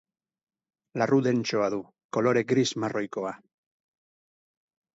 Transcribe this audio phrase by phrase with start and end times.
[1.01, 1.81] Larru dentsoa du,
[2.17, 3.35] kolore gris-marroikoa.